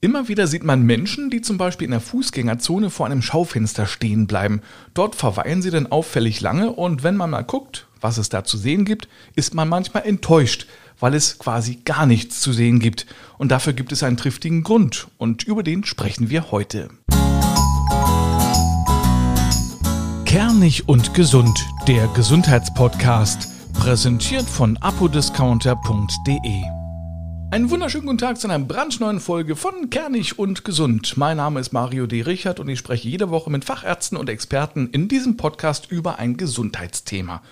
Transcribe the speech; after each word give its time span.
Immer 0.00 0.28
wieder 0.28 0.46
sieht 0.46 0.62
man 0.62 0.82
Menschen, 0.82 1.28
die 1.28 1.40
zum 1.40 1.58
Beispiel 1.58 1.86
in 1.86 1.90
der 1.90 2.00
Fußgängerzone 2.00 2.88
vor 2.88 3.06
einem 3.06 3.20
Schaufenster 3.20 3.86
stehen 3.86 4.28
bleiben. 4.28 4.62
Dort 4.94 5.16
verweilen 5.16 5.60
sie 5.60 5.72
dann 5.72 5.88
auffällig 5.88 6.40
lange 6.40 6.70
und 6.70 7.02
wenn 7.02 7.16
man 7.16 7.30
mal 7.30 7.42
guckt, 7.42 7.88
was 8.00 8.16
es 8.16 8.28
da 8.28 8.44
zu 8.44 8.56
sehen 8.56 8.84
gibt, 8.84 9.08
ist 9.34 9.54
man 9.54 9.68
manchmal 9.68 10.04
enttäuscht, 10.04 10.68
weil 11.00 11.14
es 11.14 11.40
quasi 11.40 11.80
gar 11.84 12.06
nichts 12.06 12.40
zu 12.40 12.52
sehen 12.52 12.78
gibt. 12.78 13.06
Und 13.38 13.50
dafür 13.50 13.72
gibt 13.72 13.90
es 13.90 14.04
einen 14.04 14.16
triftigen 14.16 14.62
Grund 14.62 15.08
und 15.18 15.42
über 15.42 15.64
den 15.64 15.82
sprechen 15.82 16.30
wir 16.30 16.52
heute. 16.52 16.90
Kernig 20.26 20.88
und 20.88 21.12
gesund, 21.14 21.58
der 21.88 22.06
Gesundheitspodcast, 22.08 23.72
präsentiert 23.72 24.48
von 24.48 24.76
apodiscounter.de. 24.76 26.77
Einen 27.50 27.70
wunderschönen 27.70 28.04
guten 28.04 28.18
Tag 28.18 28.38
zu 28.38 28.46
einer 28.46 28.62
brandneuen 28.62 29.20
Folge 29.20 29.56
von 29.56 29.88
Kernig 29.88 30.38
und 30.38 30.66
Gesund. 30.66 31.16
Mein 31.16 31.38
Name 31.38 31.60
ist 31.60 31.72
Mario 31.72 32.06
D. 32.06 32.20
Richard 32.20 32.60
und 32.60 32.68
ich 32.68 32.78
spreche 32.78 33.08
jede 33.08 33.30
Woche 33.30 33.50
mit 33.50 33.64
Fachärzten 33.64 34.18
und 34.18 34.28
Experten 34.28 34.90
in 34.90 35.08
diesem 35.08 35.38
Podcast 35.38 35.90
über 35.90 36.18
ein 36.18 36.36
Gesundheitsthema. 36.36 37.42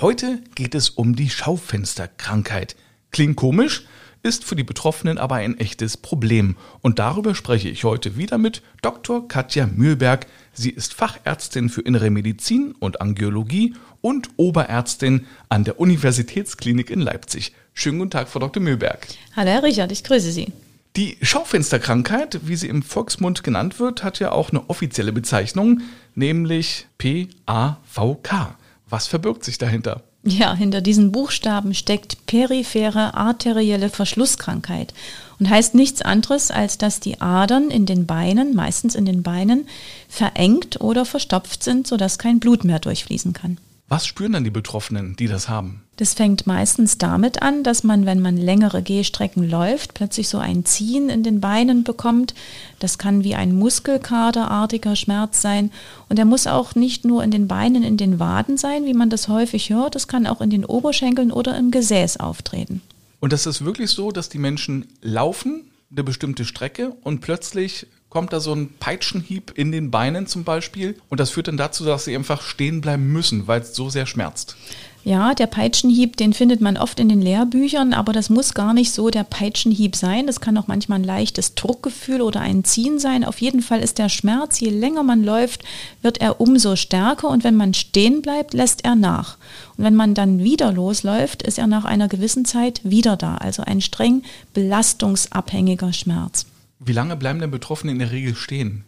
Heute 0.00 0.40
geht 0.54 0.76
es 0.76 0.90
um 0.90 1.16
die 1.16 1.30
Schaufensterkrankheit. 1.30 2.76
Klingt 3.10 3.34
komisch, 3.34 3.86
ist 4.22 4.44
für 4.44 4.54
die 4.54 4.62
Betroffenen 4.62 5.18
aber 5.18 5.34
ein 5.36 5.58
echtes 5.58 5.96
Problem. 5.96 6.56
Und 6.80 7.00
darüber 7.00 7.34
spreche 7.34 7.70
ich 7.70 7.82
heute 7.82 8.16
wieder 8.16 8.38
mit 8.38 8.62
Dr. 8.82 9.26
Katja 9.26 9.66
Mühlberg. 9.66 10.28
Sie 10.52 10.70
ist 10.70 10.94
Fachärztin 10.94 11.68
für 11.68 11.80
Innere 11.82 12.10
Medizin 12.10 12.74
und 12.78 13.00
Angiologie 13.00 13.74
und 14.00 14.28
Oberärztin 14.36 15.26
an 15.48 15.64
der 15.64 15.80
Universitätsklinik 15.80 16.90
in 16.90 17.00
Leipzig. 17.00 17.52
Schönen 17.72 17.98
guten 17.98 18.10
Tag, 18.10 18.28
Frau 18.28 18.40
Dr. 18.40 18.62
Mühlberg. 18.62 19.06
Hallo, 19.36 19.50
Herr 19.50 19.62
Richard, 19.62 19.92
ich 19.92 20.04
grüße 20.04 20.32
Sie. 20.32 20.52
Die 20.96 21.16
Schaufensterkrankheit, 21.22 22.40
wie 22.42 22.56
sie 22.56 22.68
im 22.68 22.82
Volksmund 22.82 23.44
genannt 23.44 23.78
wird, 23.78 24.02
hat 24.02 24.18
ja 24.18 24.32
auch 24.32 24.50
eine 24.50 24.68
offizielle 24.68 25.12
Bezeichnung, 25.12 25.82
nämlich 26.16 26.88
PAVK. 26.98 28.56
Was 28.88 29.06
verbirgt 29.06 29.44
sich 29.44 29.56
dahinter? 29.56 30.02
Ja, 30.24 30.52
hinter 30.54 30.80
diesen 30.80 31.12
Buchstaben 31.12 31.74
steckt 31.74 32.26
periphere 32.26 33.14
arterielle 33.14 33.88
Verschlusskrankheit 33.88 34.92
und 35.40 35.50
heißt 35.50 35.74
nichts 35.74 36.02
anderes, 36.02 36.50
als 36.50 36.78
dass 36.78 37.00
die 37.00 37.20
Adern 37.20 37.70
in 37.70 37.86
den 37.86 38.06
Beinen, 38.06 38.54
meistens 38.54 38.94
in 38.94 39.06
den 39.06 39.22
Beinen, 39.22 39.66
verengt 40.08 40.80
oder 40.80 41.04
verstopft 41.06 41.64
sind, 41.64 41.86
sodass 41.86 42.18
kein 42.18 42.38
Blut 42.38 42.64
mehr 42.64 42.78
durchfließen 42.78 43.32
kann. 43.32 43.58
Was 43.88 44.06
spüren 44.06 44.32
dann 44.32 44.44
die 44.44 44.50
Betroffenen, 44.50 45.16
die 45.16 45.26
das 45.26 45.48
haben? 45.48 45.82
Das 45.96 46.14
fängt 46.14 46.46
meistens 46.46 46.96
damit 46.96 47.42
an, 47.42 47.64
dass 47.64 47.82
man, 47.82 48.06
wenn 48.06 48.20
man 48.20 48.36
längere 48.36 48.82
Gehstrecken 48.82 49.50
läuft, 49.50 49.94
plötzlich 49.94 50.28
so 50.28 50.38
ein 50.38 50.64
Ziehen 50.64 51.08
in 51.08 51.24
den 51.24 51.40
Beinen 51.40 51.82
bekommt. 51.82 52.34
Das 52.78 52.98
kann 52.98 53.24
wie 53.24 53.34
ein 53.34 53.52
Muskelkaterartiger 53.52 54.94
Schmerz 54.94 55.42
sein. 55.42 55.72
Und 56.08 56.16
der 56.16 56.24
muss 56.24 56.46
auch 56.46 56.76
nicht 56.76 57.04
nur 57.04 57.24
in 57.24 57.32
den 57.32 57.48
Beinen, 57.48 57.82
in 57.82 57.96
den 57.96 58.20
Waden 58.20 58.56
sein, 58.58 58.84
wie 58.84 58.94
man 58.94 59.10
das 59.10 59.26
häufig 59.26 59.70
hört. 59.70 59.96
Das 59.96 60.06
kann 60.06 60.28
auch 60.28 60.40
in 60.40 60.50
den 60.50 60.64
Oberschenkeln 60.64 61.32
oder 61.32 61.58
im 61.58 61.72
Gesäß 61.72 62.18
auftreten. 62.18 62.82
Und 63.20 63.32
das 63.32 63.46
ist 63.46 63.64
wirklich 63.64 63.90
so, 63.90 64.10
dass 64.10 64.28
die 64.28 64.38
Menschen 64.38 64.86
laufen 65.02 65.70
eine 65.90 66.04
bestimmte 66.04 66.44
Strecke 66.44 66.96
und 67.02 67.20
plötzlich 67.20 67.86
kommt 68.08 68.32
da 68.32 68.40
so 68.40 68.52
ein 68.52 68.70
Peitschenhieb 68.78 69.52
in 69.56 69.72
den 69.72 69.90
Beinen 69.90 70.26
zum 70.26 70.44
Beispiel 70.44 71.00
und 71.08 71.20
das 71.20 71.30
führt 71.30 71.48
dann 71.48 71.56
dazu, 71.56 71.84
dass 71.84 72.04
sie 72.04 72.16
einfach 72.16 72.42
stehen 72.42 72.80
bleiben 72.80 73.12
müssen, 73.12 73.46
weil 73.46 73.60
es 73.60 73.74
so 73.74 73.88
sehr 73.88 74.06
schmerzt. 74.06 74.56
Ja, 75.02 75.34
der 75.34 75.46
Peitschenhieb, 75.46 76.18
den 76.18 76.34
findet 76.34 76.60
man 76.60 76.76
oft 76.76 77.00
in 77.00 77.08
den 77.08 77.22
Lehrbüchern, 77.22 77.94
aber 77.94 78.12
das 78.12 78.28
muss 78.28 78.52
gar 78.52 78.74
nicht 78.74 78.92
so 78.92 79.08
der 79.08 79.24
Peitschenhieb 79.24 79.96
sein. 79.96 80.26
Das 80.26 80.40
kann 80.40 80.58
auch 80.58 80.66
manchmal 80.66 80.98
ein 80.98 81.04
leichtes 81.04 81.54
Druckgefühl 81.54 82.20
oder 82.20 82.40
ein 82.40 82.64
Ziehen 82.64 82.98
sein. 82.98 83.24
Auf 83.24 83.40
jeden 83.40 83.62
Fall 83.62 83.80
ist 83.80 83.98
der 83.98 84.10
Schmerz, 84.10 84.60
je 84.60 84.68
länger 84.68 85.02
man 85.02 85.24
läuft, 85.24 85.62
wird 86.02 86.20
er 86.20 86.40
umso 86.40 86.76
stärker 86.76 87.28
und 87.28 87.44
wenn 87.44 87.56
man 87.56 87.72
stehen 87.72 88.20
bleibt, 88.20 88.52
lässt 88.52 88.84
er 88.84 88.94
nach. 88.94 89.38
Und 89.78 89.84
wenn 89.84 89.94
man 89.94 90.14
dann 90.14 90.40
wieder 90.40 90.70
losläuft, 90.70 91.42
ist 91.42 91.58
er 91.58 91.66
nach 91.66 91.86
einer 91.86 92.08
gewissen 92.08 92.44
Zeit 92.44 92.82
wieder 92.84 93.16
da. 93.16 93.36
Also 93.36 93.62
ein 93.62 93.80
streng 93.80 94.22
belastungsabhängiger 94.52 95.94
Schmerz. 95.94 96.44
Wie 96.78 96.92
lange 96.92 97.16
bleiben 97.16 97.40
denn 97.40 97.50
Betroffene 97.50 97.92
in 97.92 97.98
der 97.98 98.12
Regel 98.12 98.34
stehen? 98.34 98.84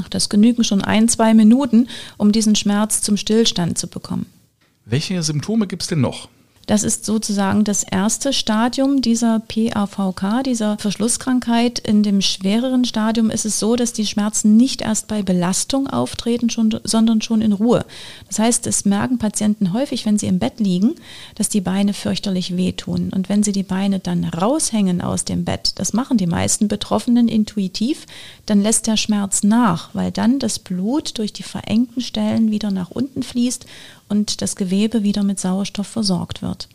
Ach, 0.00 0.08
das 0.08 0.28
genügen 0.28 0.64
schon 0.64 0.82
ein, 0.82 1.08
zwei 1.08 1.34
Minuten, 1.34 1.88
um 2.16 2.32
diesen 2.32 2.56
Schmerz 2.56 3.02
zum 3.02 3.16
Stillstand 3.16 3.78
zu 3.78 3.86
bekommen. 3.86 4.26
Welche 4.84 5.22
Symptome 5.22 5.66
gibt 5.66 5.82
es 5.82 5.88
denn 5.88 6.00
noch? 6.00 6.28
Das 6.66 6.84
ist 6.84 7.04
sozusagen 7.04 7.64
das 7.64 7.82
erste 7.82 8.32
Stadium 8.32 9.02
dieser 9.02 9.40
PAVK, 9.40 10.44
dieser 10.44 10.78
Verschlusskrankheit. 10.78 11.80
In 11.80 12.04
dem 12.04 12.20
schwereren 12.20 12.84
Stadium 12.84 13.30
ist 13.30 13.44
es 13.44 13.58
so, 13.58 13.74
dass 13.74 13.92
die 13.92 14.06
Schmerzen 14.06 14.56
nicht 14.56 14.80
erst 14.80 15.08
bei 15.08 15.22
Belastung 15.22 15.88
auftreten, 15.88 16.50
schon, 16.50 16.78
sondern 16.84 17.20
schon 17.20 17.42
in 17.42 17.52
Ruhe. 17.52 17.84
Das 18.28 18.38
heißt, 18.38 18.68
es 18.68 18.84
merken 18.84 19.18
Patienten 19.18 19.72
häufig, 19.72 20.06
wenn 20.06 20.18
sie 20.18 20.28
im 20.28 20.38
Bett 20.38 20.60
liegen, 20.60 20.94
dass 21.34 21.48
die 21.48 21.60
Beine 21.60 21.94
fürchterlich 21.94 22.56
wehtun. 22.56 23.10
Und 23.12 23.28
wenn 23.28 23.42
sie 23.42 23.52
die 23.52 23.64
Beine 23.64 23.98
dann 23.98 24.24
raushängen 24.24 25.00
aus 25.00 25.24
dem 25.24 25.44
Bett, 25.44 25.72
das 25.76 25.92
machen 25.92 26.16
die 26.16 26.28
meisten 26.28 26.68
Betroffenen 26.68 27.26
intuitiv, 27.26 28.06
dann 28.46 28.62
lässt 28.62 28.86
der 28.86 28.96
Schmerz 28.96 29.42
nach, 29.42 29.90
weil 29.94 30.12
dann 30.12 30.38
das 30.38 30.60
Blut 30.60 31.18
durch 31.18 31.32
die 31.32 31.42
verengten 31.42 32.02
Stellen 32.02 32.52
wieder 32.52 32.70
nach 32.70 32.90
unten 32.90 33.24
fließt 33.24 33.66
und 34.12 34.42
das 34.42 34.56
Gewebe 34.56 35.02
wieder 35.02 35.24
mit 35.24 35.40
Sauerstoff 35.40 35.86
versorgt 35.88 36.42
wird. 36.42 36.68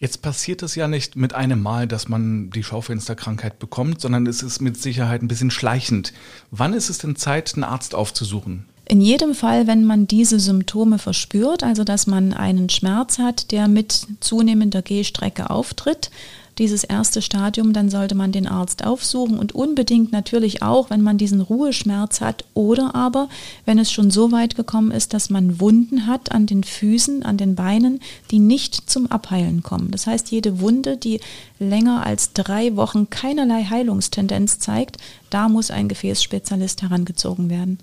Jetzt 0.00 0.22
passiert 0.22 0.62
es 0.62 0.74
ja 0.74 0.88
nicht 0.88 1.16
mit 1.16 1.34
einem 1.34 1.60
Mal, 1.60 1.86
dass 1.86 2.08
man 2.08 2.50
die 2.50 2.62
Schaufensterkrankheit 2.62 3.58
bekommt, 3.58 4.00
sondern 4.00 4.26
es 4.26 4.42
ist 4.42 4.60
mit 4.60 4.80
Sicherheit 4.80 5.22
ein 5.22 5.28
bisschen 5.28 5.50
schleichend. 5.50 6.12
Wann 6.50 6.72
ist 6.72 6.88
es 6.88 6.98
denn 6.98 7.14
Zeit, 7.14 7.54
einen 7.54 7.64
Arzt 7.64 7.94
aufzusuchen? 7.94 8.64
In 8.86 9.02
jedem 9.02 9.34
Fall, 9.34 9.66
wenn 9.66 9.84
man 9.84 10.06
diese 10.06 10.40
Symptome 10.40 10.98
verspürt, 10.98 11.62
also 11.62 11.84
dass 11.84 12.06
man 12.06 12.32
einen 12.32 12.70
Schmerz 12.70 13.18
hat, 13.18 13.50
der 13.52 13.68
mit 13.68 14.06
zunehmender 14.20 14.80
Gehstrecke 14.80 15.50
auftritt, 15.50 16.10
dieses 16.58 16.84
erste 16.84 17.22
Stadium, 17.22 17.72
dann 17.72 17.90
sollte 17.90 18.14
man 18.14 18.32
den 18.32 18.46
Arzt 18.46 18.84
aufsuchen 18.84 19.38
und 19.38 19.54
unbedingt 19.54 20.12
natürlich 20.12 20.62
auch, 20.62 20.90
wenn 20.90 21.02
man 21.02 21.18
diesen 21.18 21.40
Ruheschmerz 21.40 22.20
hat 22.20 22.44
oder 22.54 22.94
aber, 22.94 23.28
wenn 23.64 23.78
es 23.78 23.92
schon 23.92 24.10
so 24.10 24.32
weit 24.32 24.56
gekommen 24.56 24.90
ist, 24.90 25.14
dass 25.14 25.30
man 25.30 25.60
Wunden 25.60 26.06
hat 26.06 26.32
an 26.32 26.46
den 26.46 26.64
Füßen, 26.64 27.22
an 27.22 27.36
den 27.36 27.54
Beinen, 27.54 28.00
die 28.30 28.38
nicht 28.38 28.90
zum 28.90 29.10
Abheilen 29.10 29.62
kommen. 29.62 29.90
Das 29.90 30.06
heißt, 30.06 30.30
jede 30.30 30.60
Wunde, 30.60 30.96
die 30.96 31.20
länger 31.58 32.04
als 32.04 32.32
drei 32.32 32.76
Wochen 32.76 33.10
keinerlei 33.10 33.64
Heilungstendenz 33.64 34.58
zeigt, 34.58 34.96
da 35.30 35.48
muss 35.48 35.70
ein 35.70 35.88
Gefäßspezialist 35.88 36.82
herangezogen 36.82 37.50
werden. 37.50 37.78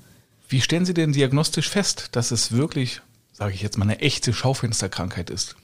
Wie 0.50 0.62
stellen 0.62 0.86
Sie 0.86 0.94
denn 0.94 1.14
diagnostisch 1.14 1.70
fest, 1.70 2.10
dass 2.12 2.32
es 2.32 2.52
wirklich, 2.52 3.02
sage 3.34 3.54
ich 3.54 3.62
jetzt 3.62 3.78
mal, 3.78 3.86
eine 3.86 4.00
echte 4.00 4.34
Schaufensterkrankheit 4.34 5.30
ist? 5.30 5.56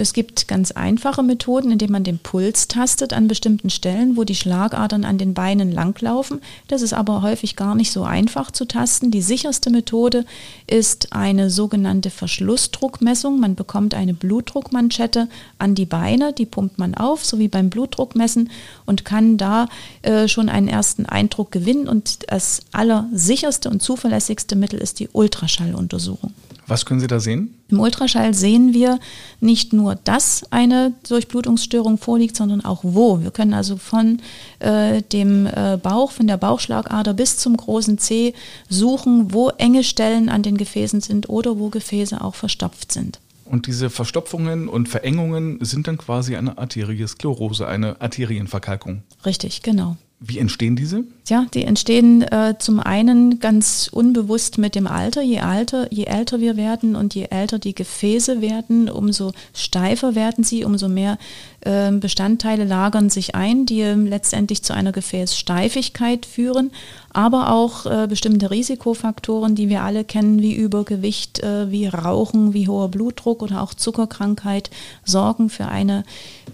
Es 0.00 0.12
gibt 0.12 0.48
ganz 0.48 0.72
einfache 0.72 1.22
Methoden, 1.22 1.72
indem 1.72 1.92
man 1.92 2.04
den 2.04 2.18
Puls 2.18 2.68
tastet 2.68 3.12
an 3.12 3.28
bestimmten 3.28 3.70
Stellen, 3.70 4.16
wo 4.16 4.24
die 4.24 4.34
Schlagadern 4.34 5.04
an 5.04 5.18
den 5.18 5.34
Beinen 5.34 5.72
langlaufen. 5.72 6.40
Das 6.68 6.82
ist 6.82 6.92
aber 6.92 7.22
häufig 7.22 7.56
gar 7.56 7.74
nicht 7.74 7.92
so 7.92 8.04
einfach 8.04 8.50
zu 8.50 8.66
tasten. 8.66 9.10
Die 9.10 9.22
sicherste 9.22 9.70
Methode 9.70 10.24
ist 10.66 11.12
eine 11.12 11.50
sogenannte 11.50 12.10
Verschlussdruckmessung. 12.10 13.40
Man 13.40 13.54
bekommt 13.54 13.94
eine 13.94 14.14
Blutdruckmanschette 14.14 15.28
an 15.58 15.74
die 15.74 15.86
Beine, 15.86 16.32
die 16.32 16.46
pumpt 16.46 16.78
man 16.78 16.94
auf, 16.94 17.24
so 17.24 17.38
wie 17.38 17.48
beim 17.48 17.70
Blutdruckmessen 17.70 18.50
und 18.86 19.04
kann 19.04 19.36
da 19.36 19.68
äh, 20.02 20.28
schon 20.28 20.48
einen 20.48 20.68
ersten 20.68 21.06
Eindruck 21.06 21.50
gewinnen. 21.52 21.88
Und 21.88 22.30
das 22.30 22.62
allersicherste 22.72 23.70
und 23.70 23.82
zuverlässigste 23.82 24.56
Mittel 24.56 24.80
ist 24.80 25.00
die 25.00 25.08
Ultraschalluntersuchung. 25.12 26.32
Was 26.68 26.84
können 26.84 27.00
Sie 27.00 27.06
da 27.06 27.18
sehen? 27.18 27.54
Im 27.68 27.80
Ultraschall 27.80 28.34
sehen 28.34 28.74
wir 28.74 29.00
nicht 29.40 29.72
nur, 29.72 29.96
dass 29.96 30.44
eine 30.50 30.92
Durchblutungsstörung 31.08 31.96
vorliegt, 31.96 32.36
sondern 32.36 32.64
auch 32.64 32.80
wo. 32.82 33.20
Wir 33.22 33.30
können 33.30 33.54
also 33.54 33.78
von 33.78 34.20
äh, 34.58 35.02
dem 35.02 35.46
äh, 35.46 35.78
Bauch, 35.82 36.12
von 36.12 36.26
der 36.26 36.36
Bauchschlagader 36.36 37.14
bis 37.14 37.38
zum 37.38 37.56
großen 37.56 37.98
C 37.98 38.34
suchen, 38.68 39.32
wo 39.32 39.48
enge 39.48 39.82
Stellen 39.82 40.28
an 40.28 40.42
den 40.42 40.58
Gefäßen 40.58 41.00
sind 41.00 41.30
oder 41.30 41.58
wo 41.58 41.70
Gefäße 41.70 42.22
auch 42.22 42.34
verstopft 42.34 42.92
sind. 42.92 43.18
Und 43.46 43.66
diese 43.66 43.88
Verstopfungen 43.88 44.68
und 44.68 44.90
Verengungen 44.90 45.58
sind 45.64 45.88
dann 45.88 45.96
quasi 45.96 46.36
eine 46.36 46.58
Arteriosklerose, 46.58 47.66
eine 47.66 47.98
Arterienverkalkung. 48.00 49.02
Richtig, 49.24 49.62
genau. 49.62 49.96
Wie 50.20 50.38
entstehen 50.38 50.74
diese? 50.74 51.04
Ja, 51.28 51.46
die 51.54 51.62
entstehen 51.62 52.22
äh, 52.22 52.54
zum 52.58 52.80
einen 52.80 53.38
ganz 53.38 53.88
unbewusst 53.92 54.58
mit 54.58 54.74
dem 54.74 54.88
Alter. 54.88 55.22
Je, 55.22 55.38
alter. 55.40 55.92
je 55.92 56.04
älter 56.04 56.40
wir 56.40 56.56
werden 56.56 56.96
und 56.96 57.14
je 57.14 57.28
älter 57.30 57.60
die 57.60 57.74
Gefäße 57.74 58.40
werden, 58.40 58.90
umso 58.90 59.32
steifer 59.54 60.16
werden 60.16 60.42
sie, 60.42 60.64
umso 60.64 60.88
mehr 60.88 61.18
äh, 61.60 61.92
Bestandteile 61.92 62.64
lagern 62.64 63.10
sich 63.10 63.36
ein, 63.36 63.64
die 63.64 63.82
äh, 63.82 63.94
letztendlich 63.94 64.64
zu 64.64 64.74
einer 64.74 64.90
Gefäßsteifigkeit 64.90 66.26
führen, 66.26 66.72
aber 67.12 67.52
auch 67.52 67.86
äh, 67.86 68.06
bestimmte 68.08 68.50
Risikofaktoren, 68.50 69.54
die 69.54 69.68
wir 69.68 69.82
alle 69.82 70.02
kennen, 70.02 70.40
wie 70.40 70.54
Übergewicht, 70.54 71.40
äh, 71.44 71.70
wie 71.70 71.86
Rauchen, 71.86 72.54
wie 72.54 72.66
hoher 72.66 72.88
Blutdruck 72.88 73.42
oder 73.42 73.62
auch 73.62 73.74
Zuckerkrankheit, 73.74 74.70
sorgen 75.04 75.48
für 75.48 75.66
eine 75.66 76.02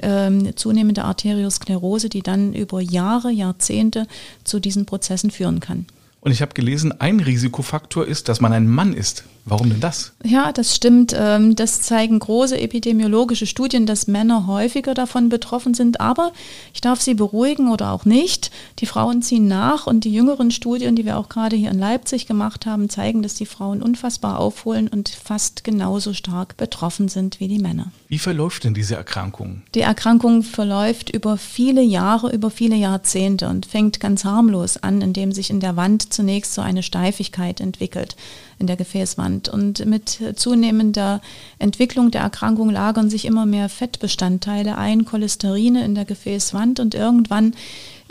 ähm, 0.04 0.56
zunehmende 0.56 1.04
Arteriosklerose, 1.04 2.08
die 2.08 2.22
dann 2.22 2.52
über 2.52 2.80
Jahre, 2.80 3.30
Jahrzehnte 3.30 4.06
zu 4.44 4.60
diesen 4.60 4.86
Prozessen 4.86 5.30
führen 5.30 5.60
kann. 5.60 5.86
Und 6.24 6.32
ich 6.32 6.40
habe 6.40 6.54
gelesen, 6.54 6.98
ein 7.02 7.20
Risikofaktor 7.20 8.06
ist, 8.06 8.30
dass 8.30 8.40
man 8.40 8.54
ein 8.54 8.66
Mann 8.66 8.94
ist. 8.94 9.24
Warum 9.44 9.68
denn 9.68 9.80
das? 9.80 10.14
Ja, 10.24 10.52
das 10.52 10.74
stimmt. 10.74 11.14
Ähm, 11.14 11.54
das 11.54 11.82
zeigen 11.82 12.18
große 12.18 12.58
epidemiologische 12.58 13.44
Studien, 13.44 13.84
dass 13.84 14.06
Männer 14.06 14.46
häufiger 14.46 14.94
davon 14.94 15.28
betroffen 15.28 15.74
sind. 15.74 16.00
Aber 16.00 16.32
ich 16.72 16.80
darf 16.80 17.02
Sie 17.02 17.12
beruhigen 17.12 17.70
oder 17.70 17.92
auch 17.92 18.06
nicht. 18.06 18.50
Die 18.78 18.86
Frauen 18.86 19.20
ziehen 19.20 19.48
nach 19.48 19.86
und 19.86 20.04
die 20.04 20.14
jüngeren 20.14 20.50
Studien, 20.50 20.96
die 20.96 21.04
wir 21.04 21.18
auch 21.18 21.28
gerade 21.28 21.56
hier 21.56 21.70
in 21.70 21.78
Leipzig 21.78 22.26
gemacht 22.26 22.64
haben, 22.64 22.88
zeigen, 22.88 23.22
dass 23.22 23.34
die 23.34 23.44
Frauen 23.44 23.82
unfassbar 23.82 24.40
aufholen 24.40 24.88
und 24.88 25.10
fast 25.10 25.62
genauso 25.62 26.14
stark 26.14 26.56
betroffen 26.56 27.08
sind 27.08 27.38
wie 27.38 27.48
die 27.48 27.58
Männer. 27.58 27.92
Wie 28.14 28.18
verläuft 28.18 28.62
denn 28.62 28.74
diese 28.74 28.94
Erkrankung? 28.94 29.62
Die 29.74 29.80
Erkrankung 29.80 30.44
verläuft 30.44 31.10
über 31.10 31.36
viele 31.36 31.82
Jahre, 31.82 32.32
über 32.32 32.48
viele 32.48 32.76
Jahrzehnte 32.76 33.48
und 33.48 33.66
fängt 33.66 33.98
ganz 33.98 34.24
harmlos 34.24 34.76
an, 34.76 35.02
indem 35.02 35.32
sich 35.32 35.50
in 35.50 35.58
der 35.58 35.74
Wand 35.74 36.12
zunächst 36.14 36.54
so 36.54 36.62
eine 36.62 36.84
Steifigkeit 36.84 37.60
entwickelt 37.60 38.14
in 38.60 38.68
der 38.68 38.76
Gefäßwand. 38.76 39.48
Und 39.48 39.84
mit 39.86 40.20
zunehmender 40.36 41.22
Entwicklung 41.58 42.12
der 42.12 42.20
Erkrankung 42.20 42.70
lagern 42.70 43.10
sich 43.10 43.24
immer 43.24 43.46
mehr 43.46 43.68
Fettbestandteile 43.68 44.78
ein, 44.78 45.04
Cholesterine 45.04 45.84
in 45.84 45.96
der 45.96 46.04
Gefäßwand 46.04 46.78
und 46.78 46.94
irgendwann 46.94 47.52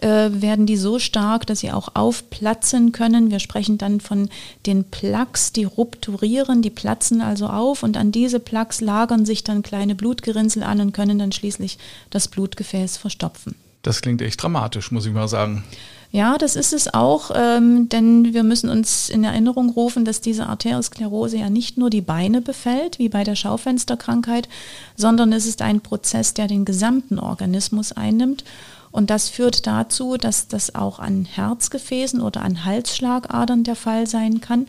äh, 0.04 0.42
werden 0.42 0.66
die 0.66 0.78
so 0.78 1.00
stark, 1.00 1.48
dass 1.48 1.60
sie 1.60 1.72
auch 1.72 1.96
aufplatzen 1.96 2.92
können. 2.92 3.32
Wir 3.32 3.40
sprechen 3.40 3.78
dann 3.78 4.02
von 4.02 4.30
den 4.66 4.84
Plaques, 4.84 5.54
die 5.54 5.64
rupturieren, 5.64 6.62
die 6.62 6.70
platzen 6.70 7.22
also 7.22 7.48
auf 7.48 7.84
und 7.84 7.98
an 7.98 8.12
diese 8.12 8.40
Plaques 8.40 8.82
lagern 8.82 9.26
sich 9.26 9.44
dann 9.44 9.64
kleine 9.64 9.96
Blutgerinnsel 9.96 10.64
an 10.64 10.82
und 10.82 10.92
können 10.92 11.20
dann 11.20 11.32
schließlich 11.32 11.78
das 12.10 12.28
Blutgefäß 12.28 12.98
verstopfen. 12.98 13.56
Das 13.82 14.02
klingt 14.02 14.22
echt 14.22 14.42
dramatisch, 14.42 14.92
muss 14.92 15.06
ich 15.06 15.14
mal 15.14 15.28
sagen. 15.28 15.64
Ja, 16.12 16.38
das 16.38 16.56
ist 16.56 16.74
es 16.74 16.94
auch, 16.94 17.32
ähm, 17.34 17.90
denn 17.90 18.36
wir 18.36 18.44
müssen 18.44 18.70
uns 18.70 19.10
in 19.10 19.24
Erinnerung 19.24 19.72
rufen, 19.72 20.06
dass 20.06 20.22
diese 20.22 20.46
Arteriosklerose 20.46 21.38
ja 21.38 21.50
nicht 21.50 21.78
nur 21.80 21.90
die 21.90 22.02
Beine 22.02 22.40
befällt, 22.40 23.00
wie 23.00 23.10
bei 23.10 23.24
der 23.24 23.36
Schaufensterkrankheit, 23.36 24.48
sondern 24.96 25.34
es 25.34 25.48
ist 25.48 25.64
ein 25.64 25.82
Prozess, 25.82 26.36
der 26.36 26.48
den 26.48 26.66
gesamten 26.66 27.18
Organismus 27.18 27.94
einnimmt. 27.94 28.44
Und 28.94 29.10
das 29.10 29.28
führt 29.28 29.66
dazu, 29.66 30.18
dass 30.18 30.48
das 30.48 30.76
auch 30.76 31.00
an 31.00 31.26
Herzgefäßen 31.26 32.22
oder 32.22 32.44
an 32.44 32.64
Halsschlagadern 32.64 33.64
der 33.64 33.76
Fall 33.76 34.06
sein 34.06 34.40
kann. 34.40 34.68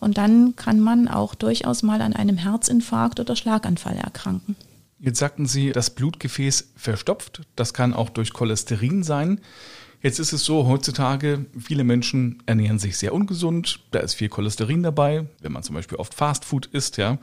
Und 0.00 0.16
dann 0.16 0.56
kann 0.56 0.80
man 0.80 1.08
auch 1.08 1.34
durchaus 1.34 1.82
mal 1.82 2.00
an 2.00 2.14
einem 2.14 2.38
Herzinfarkt 2.38 3.20
oder 3.20 3.36
Schlaganfall 3.36 3.98
erkranken. 3.98 4.56
Jetzt 4.98 5.18
sagten 5.18 5.44
Sie, 5.44 5.72
das 5.72 5.90
Blutgefäß 5.90 6.72
verstopft. 6.74 7.42
Das 7.54 7.74
kann 7.74 7.92
auch 7.92 8.08
durch 8.08 8.32
Cholesterin 8.32 9.02
sein. 9.02 9.42
Jetzt 10.00 10.20
ist 10.20 10.32
es 10.32 10.42
so, 10.42 10.66
heutzutage, 10.66 11.44
viele 11.58 11.84
Menschen 11.84 12.42
ernähren 12.46 12.78
sich 12.78 12.96
sehr 12.96 13.12
ungesund. 13.12 13.80
Da 13.90 13.98
ist 13.98 14.14
viel 14.14 14.30
Cholesterin 14.30 14.82
dabei, 14.82 15.26
wenn 15.42 15.52
man 15.52 15.62
zum 15.62 15.74
Beispiel 15.74 15.98
oft 15.98 16.14
Fastfood 16.14 16.64
isst, 16.72 16.96
ja. 16.96 17.18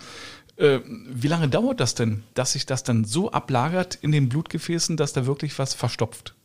Äh, 0.57 0.81
wie 0.85 1.27
lange 1.29 1.49
dauert 1.49 1.79
das 1.79 1.95
denn, 1.95 2.21
dass 2.35 2.51
sich 2.51 2.67
das 2.67 2.83
dann 2.83 3.05
so 3.05 3.31
ablagert 3.31 3.95
in 3.95 4.11
den 4.11 4.29
Blutgefäßen, 4.29 4.97
dass 4.97 5.13
da 5.13 5.25
wirklich 5.25 5.57
was 5.57 5.73
verstopft? 5.73 6.35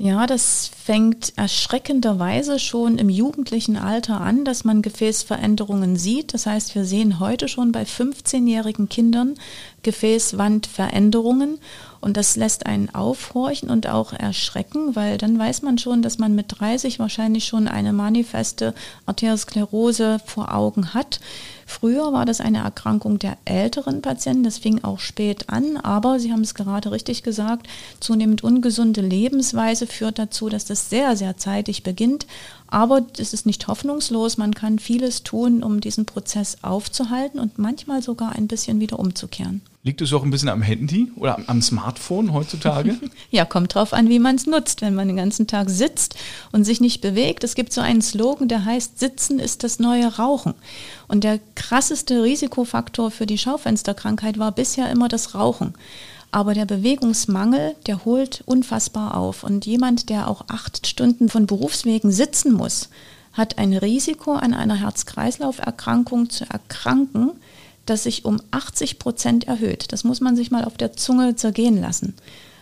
Ja, 0.00 0.28
das 0.28 0.70
fängt 0.84 1.32
erschreckenderweise 1.36 2.60
schon 2.60 2.98
im 2.98 3.08
jugendlichen 3.08 3.76
Alter 3.76 4.20
an, 4.20 4.44
dass 4.44 4.62
man 4.62 4.80
Gefäßveränderungen 4.80 5.96
sieht. 5.96 6.34
Das 6.34 6.46
heißt, 6.46 6.76
wir 6.76 6.84
sehen 6.84 7.18
heute 7.18 7.48
schon 7.48 7.72
bei 7.72 7.82
15-jährigen 7.82 8.88
Kindern 8.88 9.34
Gefäßwandveränderungen 9.82 11.58
und 12.00 12.16
das 12.16 12.36
lässt 12.36 12.66
einen 12.66 12.94
aufhorchen 12.94 13.70
und 13.70 13.88
auch 13.88 14.12
erschrecken, 14.12 14.94
weil 14.94 15.18
dann 15.18 15.36
weiß 15.36 15.62
man 15.62 15.78
schon, 15.78 16.00
dass 16.00 16.18
man 16.18 16.36
mit 16.36 16.60
30 16.60 17.00
wahrscheinlich 17.00 17.46
schon 17.46 17.66
eine 17.66 17.92
manifeste 17.92 18.74
Arteriosklerose 19.04 20.20
vor 20.24 20.54
Augen 20.54 20.94
hat. 20.94 21.18
Früher 21.70 22.14
war 22.14 22.24
das 22.24 22.40
eine 22.40 22.60
Erkrankung 22.64 23.18
der 23.18 23.36
älteren 23.44 24.00
Patienten, 24.00 24.42
das 24.42 24.56
fing 24.56 24.82
auch 24.84 25.00
spät 25.00 25.50
an, 25.50 25.76
aber 25.76 26.18
Sie 26.18 26.32
haben 26.32 26.40
es 26.40 26.54
gerade 26.54 26.90
richtig 26.90 27.22
gesagt, 27.22 27.68
zunehmend 28.00 28.42
ungesunde 28.42 29.02
Lebensweise 29.02 29.86
führt 29.86 30.18
dazu, 30.18 30.48
dass 30.48 30.64
das 30.64 30.88
sehr, 30.88 31.14
sehr 31.14 31.36
zeitig 31.36 31.82
beginnt. 31.82 32.26
Aber 32.68 33.02
es 33.18 33.34
ist 33.34 33.44
nicht 33.44 33.68
hoffnungslos, 33.68 34.38
man 34.38 34.54
kann 34.54 34.78
vieles 34.78 35.24
tun, 35.24 35.62
um 35.62 35.82
diesen 35.82 36.06
Prozess 36.06 36.56
aufzuhalten 36.62 37.38
und 37.38 37.58
manchmal 37.58 38.02
sogar 38.02 38.32
ein 38.32 38.48
bisschen 38.48 38.80
wieder 38.80 38.98
umzukehren. 38.98 39.60
Liegt 39.84 40.00
es 40.00 40.12
auch 40.12 40.24
ein 40.24 40.30
bisschen 40.30 40.48
am 40.48 40.60
Handy 40.60 41.12
oder 41.14 41.38
am 41.46 41.62
Smartphone 41.62 42.32
heutzutage? 42.32 42.96
ja, 43.30 43.44
kommt 43.44 43.74
drauf 43.74 43.92
an, 43.92 44.08
wie 44.08 44.18
man 44.18 44.34
es 44.34 44.46
nutzt. 44.46 44.82
Wenn 44.82 44.94
man 44.94 45.06
den 45.06 45.16
ganzen 45.16 45.46
Tag 45.46 45.70
sitzt 45.70 46.16
und 46.50 46.64
sich 46.64 46.80
nicht 46.80 47.00
bewegt. 47.00 47.44
Es 47.44 47.54
gibt 47.54 47.72
so 47.72 47.80
einen 47.80 48.02
Slogan, 48.02 48.48
der 48.48 48.64
heißt, 48.64 48.98
Sitzen 48.98 49.38
ist 49.38 49.62
das 49.62 49.78
neue 49.78 50.16
Rauchen. 50.16 50.54
Und 51.06 51.22
der 51.22 51.38
krasseste 51.54 52.24
Risikofaktor 52.24 53.12
für 53.12 53.26
die 53.26 53.38
Schaufensterkrankheit 53.38 54.38
war 54.38 54.50
bisher 54.50 54.90
immer 54.90 55.08
das 55.08 55.36
Rauchen. 55.36 55.74
Aber 56.32 56.54
der 56.54 56.66
Bewegungsmangel, 56.66 57.76
der 57.86 58.04
holt 58.04 58.42
unfassbar 58.46 59.16
auf. 59.16 59.44
Und 59.44 59.64
jemand, 59.64 60.10
der 60.10 60.28
auch 60.28 60.44
acht 60.48 60.88
Stunden 60.88 61.28
von 61.28 61.46
Berufswegen 61.46 62.10
sitzen 62.10 62.52
muss, 62.52 62.90
hat 63.32 63.58
ein 63.58 63.72
Risiko, 63.72 64.32
an 64.32 64.52
einer 64.54 64.74
Herz-Kreislauf-Erkrankung 64.74 66.28
zu 66.28 66.44
erkranken, 66.50 67.30
das 67.90 68.02
sich 68.04 68.24
um 68.24 68.40
80 68.50 68.98
Prozent 68.98 69.48
erhöht. 69.48 69.92
Das 69.92 70.04
muss 70.04 70.20
man 70.20 70.36
sich 70.36 70.50
mal 70.50 70.64
auf 70.64 70.76
der 70.76 70.94
Zunge 70.94 71.36
zergehen 71.36 71.80
lassen. 71.80 72.14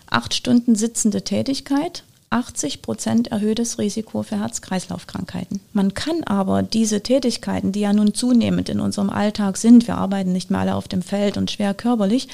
Acht 0.08 0.34
Stunden 0.34 0.75
sitzende 0.76 1.23
Tätigkeit, 1.23 2.05
80 2.31 2.82
Prozent 2.82 3.28
erhöhtes 3.28 3.78
Risiko 3.78 4.23
für 4.23 4.40
Herz-Kreislauf-Krankheiten. 4.40 5.61
Man 5.73 5.94
kann 5.94 6.25
aber 6.25 6.62
diese 6.62 7.02
Tätigkeiten, 7.02 7.73
die 7.73 7.81
ja 7.81 7.93
nun 7.93 8.14
zunehmend 8.14 8.69
in 8.69 8.81
unserem 8.81 9.11
Alltag 9.11 9.56
sind, 9.56 9.87
wir 9.87 9.96
arbeiten 9.96 10.32
nicht 10.32 10.50
mehr 10.50 10.61
alle 10.61 10.75
auf 10.75 10.88
dem 10.88 11.02
Feld 11.02 11.37
und 11.37 11.50
schwer 11.50 11.75
körperlich, 11.75 12.28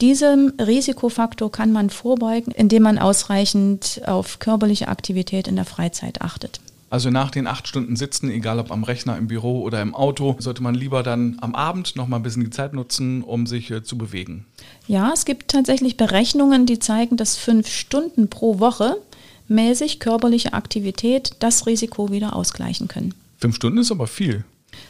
diesem 0.00 0.52
Risikofaktor 0.60 1.50
kann 1.50 1.72
man 1.72 1.90
vorbeugen, 1.90 2.52
indem 2.52 2.84
man 2.84 2.98
ausreichend 2.98 4.00
auf 4.06 4.38
körperliche 4.38 4.88
Aktivität 4.88 5.48
in 5.48 5.56
der 5.56 5.64
Freizeit 5.64 6.20
achtet. 6.20 6.60
Also 6.90 7.10
nach 7.10 7.30
den 7.30 7.46
acht 7.46 7.68
Stunden 7.68 7.96
Sitzen, 7.96 8.30
egal 8.30 8.58
ob 8.58 8.70
am 8.70 8.84
Rechner, 8.84 9.16
im 9.18 9.28
Büro 9.28 9.62
oder 9.62 9.82
im 9.82 9.94
Auto, 9.94 10.36
sollte 10.38 10.62
man 10.62 10.74
lieber 10.74 11.02
dann 11.02 11.36
am 11.40 11.54
Abend 11.54 11.96
noch 11.96 12.08
mal 12.08 12.16
ein 12.16 12.22
bisschen 12.22 12.44
die 12.44 12.50
Zeit 12.50 12.72
nutzen, 12.72 13.22
um 13.22 13.46
sich 13.46 13.70
äh, 13.70 13.82
zu 13.82 13.98
bewegen. 13.98 14.46
Ja, 14.86 15.12
es 15.12 15.24
gibt 15.24 15.50
tatsächlich 15.50 15.96
Berechnungen, 15.96 16.64
die 16.64 16.78
zeigen, 16.78 17.16
dass 17.16 17.36
fünf 17.36 17.68
Stunden 17.68 18.28
pro 18.28 18.58
Woche 18.58 18.96
mäßig 19.48 20.00
körperliche 20.00 20.52
Aktivität 20.52 21.32
das 21.40 21.66
Risiko 21.66 22.10
wieder 22.10 22.34
ausgleichen 22.34 22.88
können. 22.88 23.14
Fünf 23.38 23.56
Stunden 23.56 23.78
ist 23.78 23.90
aber 23.90 24.06
viel 24.06 24.44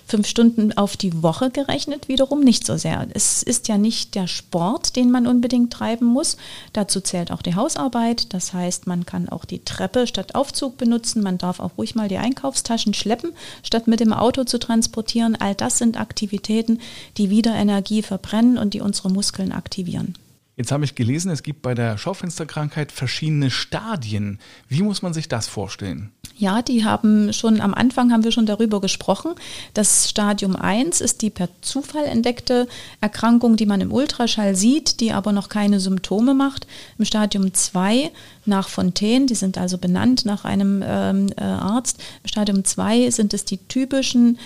fünf 0.06 0.26
Stunden 0.26 0.72
auf 0.72 0.96
die 0.96 1.22
Woche 1.22 1.50
gerechnet 1.50 2.08
wiederum 2.08 2.40
nicht 2.40 2.64
so 2.66 2.76
sehr. 2.76 3.06
Es 3.12 3.42
ist 3.42 3.68
ja 3.68 3.78
nicht 3.78 4.14
der 4.14 4.26
Sport, 4.26 4.96
den 4.96 5.10
man 5.10 5.26
unbedingt 5.26 5.72
treiben 5.72 6.06
muss. 6.06 6.36
Dazu 6.72 7.00
zählt 7.00 7.30
auch 7.30 7.42
die 7.42 7.54
Hausarbeit. 7.54 8.32
Das 8.32 8.52
heißt, 8.52 8.86
man 8.86 9.06
kann 9.06 9.28
auch 9.28 9.44
die 9.44 9.64
Treppe 9.64 10.06
statt 10.06 10.34
Aufzug 10.34 10.76
benutzen. 10.76 11.22
Man 11.22 11.38
darf 11.38 11.60
auch 11.60 11.72
ruhig 11.76 11.94
mal 11.94 12.08
die 12.08 12.18
Einkaufstaschen 12.18 12.94
schleppen, 12.94 13.32
statt 13.62 13.86
mit 13.86 14.00
dem 14.00 14.12
Auto 14.12 14.44
zu 14.44 14.58
transportieren. 14.58 15.36
All 15.36 15.54
das 15.54 15.78
sind 15.78 16.00
Aktivitäten, 16.00 16.80
die 17.16 17.30
wieder 17.30 17.54
Energie 17.54 18.02
verbrennen 18.02 18.58
und 18.58 18.74
die 18.74 18.80
unsere 18.80 19.10
Muskeln 19.10 19.52
aktivieren. 19.52 20.14
Jetzt 20.58 20.72
habe 20.72 20.84
ich 20.84 20.96
gelesen, 20.96 21.30
es 21.30 21.44
gibt 21.44 21.62
bei 21.62 21.72
der 21.76 21.96
Schaufensterkrankheit 21.98 22.90
verschiedene 22.90 23.48
Stadien. 23.48 24.40
Wie 24.66 24.82
muss 24.82 25.02
man 25.02 25.14
sich 25.14 25.28
das 25.28 25.46
vorstellen? 25.46 26.10
Ja, 26.36 26.62
die 26.62 26.84
haben 26.84 27.32
schon 27.32 27.60
am 27.60 27.74
Anfang 27.74 28.12
haben 28.12 28.24
wir 28.24 28.32
schon 28.32 28.44
darüber 28.44 28.80
gesprochen. 28.80 29.34
Das 29.74 30.10
Stadium 30.10 30.56
1 30.56 31.00
ist 31.00 31.22
die 31.22 31.30
per 31.30 31.48
Zufall 31.60 32.06
entdeckte 32.06 32.66
Erkrankung, 33.00 33.56
die 33.56 33.66
man 33.66 33.80
im 33.80 33.92
Ultraschall 33.92 34.56
sieht, 34.56 34.98
die 34.98 35.12
aber 35.12 35.30
noch 35.30 35.48
keine 35.48 35.78
Symptome 35.78 36.34
macht. 36.34 36.66
Im 36.98 37.04
Stadium 37.04 37.54
2 37.54 38.10
nach 38.44 38.68
Fontaine, 38.68 39.26
die 39.26 39.36
sind 39.36 39.58
also 39.58 39.78
benannt 39.78 40.24
nach 40.24 40.44
einem 40.44 40.82
ähm, 40.84 41.28
äh, 41.36 41.42
Arzt. 41.42 42.00
Im 42.24 42.28
Stadium 42.28 42.64
2 42.64 43.10
sind 43.10 43.32
es 43.32 43.44
die 43.44 43.58
typischen 43.58 44.38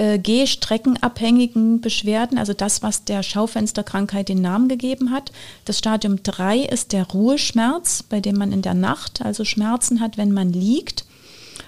äh, 0.00 0.18
Gehstreckenabhängigen 0.18 1.82
Beschwerden, 1.82 2.38
also 2.38 2.54
das, 2.54 2.82
was 2.82 3.04
der 3.04 3.22
Schaufensterkrankheit 3.22 4.30
den 4.30 4.40
Namen 4.40 4.66
gegeben 4.68 5.10
hat. 5.10 5.30
Das 5.66 5.78
Stadium 5.78 6.22
3 6.22 6.60
ist 6.60 6.92
der 6.92 7.06
Ruheschmerz, 7.06 8.02
bei 8.02 8.20
dem 8.20 8.36
man 8.36 8.50
in 8.50 8.62
der 8.62 8.72
Nacht 8.72 9.20
also 9.20 9.44
Schmerzen 9.44 10.00
hat, 10.00 10.16
wenn 10.16 10.32
man 10.32 10.54
liegt. 10.54 11.04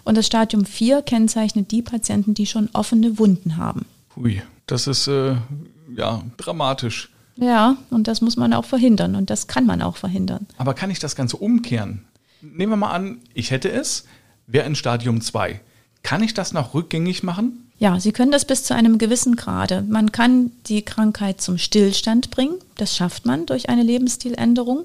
Und 0.04 0.16
das 0.16 0.26
Stadium 0.26 0.64
4 0.64 1.02
kennzeichnet 1.02 1.70
die 1.70 1.82
Patienten, 1.82 2.32
die 2.32 2.46
schon 2.46 2.70
offene 2.72 3.18
Wunden 3.18 3.58
haben. 3.58 3.84
Hui, 4.16 4.40
das 4.66 4.86
ist 4.86 5.08
äh, 5.08 5.36
ja 5.94 6.22
dramatisch. 6.38 7.10
Ja, 7.36 7.76
und 7.90 8.08
das 8.08 8.22
muss 8.22 8.38
man 8.38 8.54
auch 8.54 8.64
verhindern 8.64 9.14
und 9.14 9.28
das 9.28 9.46
kann 9.46 9.66
man 9.66 9.82
auch 9.82 9.96
verhindern. 9.96 10.46
Aber 10.56 10.72
kann 10.72 10.90
ich 10.90 10.98
das 10.98 11.16
Ganze 11.16 11.36
umkehren? 11.36 12.04
Nehmen 12.40 12.72
wir 12.72 12.76
mal 12.76 12.92
an, 12.92 13.20
ich 13.34 13.50
hätte 13.50 13.70
es, 13.70 14.06
wäre 14.46 14.66
in 14.66 14.74
Stadium 14.74 15.20
2. 15.20 15.60
Kann 16.02 16.22
ich 16.22 16.32
das 16.32 16.54
noch 16.54 16.72
rückgängig 16.72 17.22
machen? 17.22 17.71
Ja, 17.82 17.98
Sie 17.98 18.12
können 18.12 18.30
das 18.30 18.44
bis 18.44 18.62
zu 18.62 18.76
einem 18.76 18.96
gewissen 18.96 19.34
Grade. 19.34 19.82
Man 19.82 20.12
kann 20.12 20.52
die 20.68 20.82
Krankheit 20.82 21.40
zum 21.40 21.58
Stillstand 21.58 22.30
bringen. 22.30 22.54
Das 22.76 22.94
schafft 22.96 23.26
man 23.26 23.44
durch 23.44 23.68
eine 23.70 23.82
Lebensstiländerung. 23.82 24.84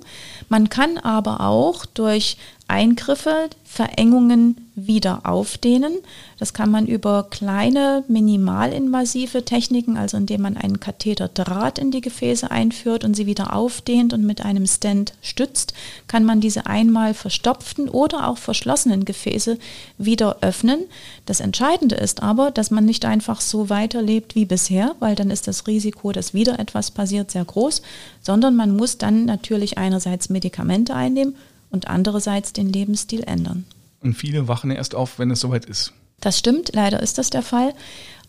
Man 0.50 0.70
kann 0.70 0.98
aber 0.98 1.42
auch 1.42 1.86
durch 1.86 2.38
Eingriffe, 2.68 3.50
Verengungen 3.64 4.68
wieder 4.76 5.22
aufdehnen. 5.24 5.94
Das 6.38 6.54
kann 6.54 6.70
man 6.70 6.86
über 6.86 7.28
kleine 7.30 8.04
minimalinvasive 8.08 9.46
Techniken, 9.46 9.98
also 9.98 10.18
indem 10.18 10.42
man 10.42 10.58
einen 10.58 10.80
Katheterdraht 10.80 11.80
in 11.80 11.92
die 11.92 12.02
Gefäße 12.02 12.52
einführt 12.52 13.04
und 13.04 13.16
sie 13.16 13.26
wieder 13.26 13.56
aufdehnt 13.56 14.14
und 14.14 14.26
mit 14.26 14.44
einem 14.44 14.68
Stent 14.68 15.14
stützt, 15.22 15.74
kann 16.08 16.26
man 16.26 16.42
diese 16.42 16.68
einmal 16.68 17.14
verstopften 17.14 17.90
oder 17.90 18.28
auch 18.28 18.38
verschlossenen 18.38 19.06
Gefäße 19.06 19.58
wieder 19.98 20.38
öffnen. 20.42 20.82
Das 21.26 21.40
Entscheidende 21.40 21.96
ist 21.96 22.22
aber, 22.22 22.52
dass 22.52 22.70
man 22.70 22.86
nicht 22.86 23.06
einfach 23.06 23.42
so 23.42 23.70
weiterlebt 23.70 24.36
wie 24.36 24.46
bisher, 24.46 24.96
weil 25.00 25.16
dann 25.16 25.32
ist 25.32 25.48
das 25.48 25.68
Risiko, 25.68 26.12
dass 26.12 26.34
wieder 26.34 26.60
etwas 26.60 26.92
passiert, 26.92 27.32
sehr 27.32 27.46
groß, 27.46 27.82
sondern 28.22 28.56
man 28.56 28.76
muss 28.76 28.98
dann 28.98 29.26
natürlich 29.26 29.78
einerseits 29.78 30.30
Medikamente 30.30 30.94
einnehmen 30.94 31.36
und 31.70 31.88
andererseits 31.88 32.54
den 32.54 32.70
Lebensstil 32.70 33.24
ändern. 33.24 33.66
Und 34.02 34.14
viele 34.14 34.48
wachen 34.48 34.72
erst 34.72 34.96
auf, 34.96 35.20
wenn 35.20 35.32
es 35.32 35.40
soweit 35.40 35.66
ist. 35.66 35.94
Das 36.20 36.38
stimmt, 36.38 36.72
leider 36.74 37.02
ist 37.02 37.18
das 37.18 37.30
der 37.30 37.44
Fall. 37.44 37.74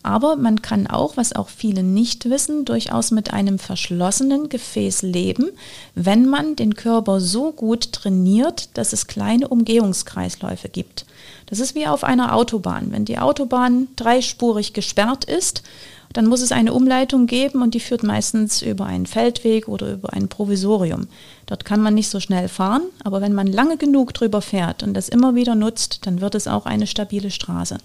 Aber 0.01 0.37
man 0.37 0.61
kann 0.61 0.87
auch, 0.87 1.17
was 1.17 1.35
auch 1.35 1.49
viele 1.49 1.83
nicht 1.83 2.29
wissen, 2.29 2.63
durchaus 2.63 3.11
mit 3.11 3.33
einem 3.33 3.59
verschlossenen 3.59 4.47
Gefäß 4.47 5.01
leben, 5.01 5.49
wenn 5.93 6.25
man 6.25 6.55
den 6.55 6.75
Körper 6.75 7.19
so 7.19 7.51
gut 7.51 7.91
trainiert, 7.91 8.69
dass 8.77 8.93
es 8.93 9.07
kleine 9.07 9.49
Umgehungskreisläufe 9.49 10.69
gibt. 10.69 11.05
Das 11.47 11.59
ist 11.59 11.75
wie 11.75 11.87
auf 11.87 12.05
einer 12.05 12.33
Autobahn. 12.33 12.91
Wenn 12.91 13.03
die 13.03 13.19
Autobahn 13.19 13.89
dreispurig 13.97 14.73
gesperrt 14.73 15.25
ist 15.25 15.63
dann 16.13 16.25
muss 16.25 16.41
es 16.41 16.51
eine 16.51 16.73
Umleitung 16.73 17.27
geben 17.27 17.61
und 17.61 17.73
die 17.73 17.79
führt 17.79 18.03
meistens 18.03 18.61
über 18.61 18.85
einen 18.85 19.05
Feldweg 19.05 19.67
oder 19.67 19.91
über 19.93 20.13
ein 20.13 20.27
Provisorium. 20.27 21.07
Dort 21.45 21.65
kann 21.65 21.81
man 21.81 21.93
nicht 21.93 22.09
so 22.09 22.19
schnell 22.19 22.47
fahren, 22.47 22.83
aber 23.03 23.21
wenn 23.21 23.33
man 23.33 23.47
lange 23.47 23.77
genug 23.77 24.13
drüber 24.13 24.41
fährt 24.41 24.83
und 24.83 24.93
das 24.93 25.09
immer 25.09 25.35
wieder 25.35 25.55
nutzt, 25.55 26.05
dann 26.05 26.21
wird 26.21 26.35
es 26.35 26.47
auch 26.47 26.65
eine 26.65 26.87
stabile 26.87 27.31
Straße. 27.31 27.77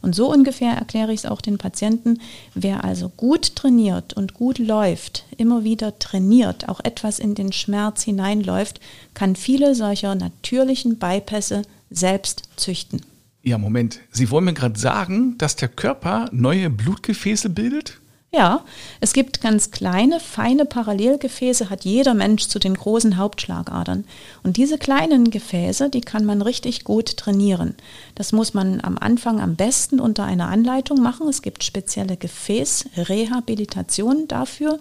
Und 0.00 0.14
so 0.14 0.30
ungefähr 0.32 0.72
erkläre 0.72 1.12
ich 1.12 1.20
es 1.20 1.26
auch 1.26 1.40
den 1.40 1.58
Patienten. 1.58 2.20
Wer 2.54 2.84
also 2.84 3.08
gut 3.08 3.56
trainiert 3.56 4.12
und 4.14 4.34
gut 4.34 4.58
läuft, 4.58 5.24
immer 5.36 5.64
wieder 5.64 5.98
trainiert, 5.98 6.68
auch 6.68 6.80
etwas 6.80 7.18
in 7.18 7.34
den 7.34 7.52
Schmerz 7.52 8.02
hineinläuft, 8.02 8.80
kann 9.14 9.36
viele 9.36 9.74
solcher 9.74 10.14
natürlichen 10.14 10.98
Bypässe 10.98 11.62
selbst 11.90 12.42
züchten. 12.56 13.02
Ja, 13.42 13.58
Moment. 13.58 13.98
Sie 14.12 14.30
wollen 14.30 14.44
mir 14.44 14.54
gerade 14.54 14.78
sagen, 14.78 15.36
dass 15.36 15.56
der 15.56 15.68
Körper 15.68 16.28
neue 16.30 16.70
Blutgefäße 16.70 17.50
bildet? 17.50 17.98
Ja, 18.34 18.64
es 19.00 19.12
gibt 19.12 19.42
ganz 19.42 19.72
kleine, 19.72 20.18
feine 20.18 20.64
Parallelgefäße, 20.64 21.68
hat 21.68 21.84
jeder 21.84 22.14
Mensch 22.14 22.46
zu 22.46 22.58
den 22.58 22.72
großen 22.74 23.18
Hauptschlagadern. 23.18 24.06
Und 24.42 24.56
diese 24.56 24.78
kleinen 24.78 25.30
Gefäße, 25.30 25.90
die 25.90 26.00
kann 26.00 26.24
man 26.24 26.40
richtig 26.40 26.84
gut 26.84 27.18
trainieren. 27.18 27.74
Das 28.14 28.32
muss 28.32 28.54
man 28.54 28.80
am 28.80 28.96
Anfang 28.96 29.38
am 29.38 29.56
besten 29.56 30.00
unter 30.00 30.24
einer 30.24 30.48
Anleitung 30.48 31.02
machen. 31.02 31.28
Es 31.28 31.42
gibt 31.42 31.62
spezielle 31.62 32.16
Gefäßrehabilitationen 32.16 34.28
dafür. 34.28 34.78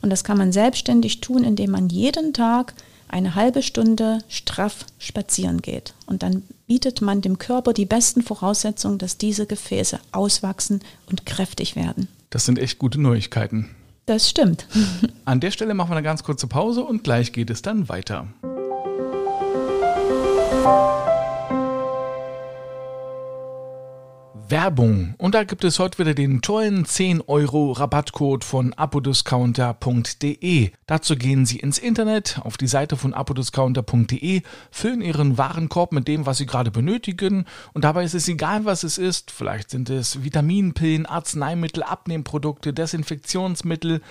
Und 0.00 0.10
das 0.10 0.24
kann 0.24 0.38
man 0.38 0.50
selbstständig 0.50 1.20
tun, 1.20 1.44
indem 1.44 1.70
man 1.70 1.88
jeden 1.88 2.32
Tag 2.32 2.74
eine 3.12 3.34
halbe 3.34 3.62
Stunde 3.62 4.18
straff 4.28 4.86
spazieren 4.98 5.62
geht. 5.62 5.94
Und 6.06 6.22
dann 6.22 6.42
bietet 6.66 7.02
man 7.02 7.20
dem 7.20 7.38
Körper 7.38 7.72
die 7.72 7.86
besten 7.86 8.22
Voraussetzungen, 8.22 8.98
dass 8.98 9.18
diese 9.18 9.46
Gefäße 9.46 10.00
auswachsen 10.10 10.80
und 11.08 11.26
kräftig 11.26 11.76
werden. 11.76 12.08
Das 12.30 12.46
sind 12.46 12.58
echt 12.58 12.78
gute 12.78 13.00
Neuigkeiten. 13.00 13.70
Das 14.06 14.28
stimmt. 14.28 14.66
An 15.24 15.40
der 15.40 15.50
Stelle 15.50 15.74
machen 15.74 15.90
wir 15.90 15.96
eine 15.96 16.04
ganz 16.04 16.24
kurze 16.24 16.46
Pause 16.46 16.82
und 16.82 17.04
gleich 17.04 17.32
geht 17.32 17.50
es 17.50 17.62
dann 17.62 17.88
weiter. 17.88 18.26
Werbung. 24.52 25.14
Und 25.16 25.34
da 25.34 25.44
gibt 25.44 25.64
es 25.64 25.78
heute 25.78 25.98
wieder 25.98 26.12
den 26.12 26.42
tollen 26.42 26.84
10 26.84 27.22
Euro 27.22 27.72
Rabattcode 27.72 28.44
von 28.44 28.74
apodiscounter.de. 28.74 30.70
Dazu 30.86 31.16
gehen 31.16 31.46
Sie 31.46 31.58
ins 31.58 31.78
Internet 31.78 32.38
auf 32.44 32.58
die 32.58 32.66
Seite 32.66 32.98
von 32.98 33.14
apodiscounter.de, 33.14 34.42
füllen 34.70 35.00
Ihren 35.00 35.38
Warenkorb 35.38 35.92
mit 35.92 36.06
dem, 36.06 36.26
was 36.26 36.36
Sie 36.36 36.44
gerade 36.44 36.70
benötigen. 36.70 37.46
Und 37.72 37.84
dabei 37.84 38.04
ist 38.04 38.14
es 38.14 38.28
egal, 38.28 38.66
was 38.66 38.82
es 38.82 38.98
ist. 38.98 39.30
Vielleicht 39.30 39.70
sind 39.70 39.88
es 39.88 40.22
Vitaminpillen, 40.22 41.06
Arzneimittel, 41.06 41.82
Abnehmprodukte, 41.82 42.74
Desinfektionsmittel. 42.74 44.02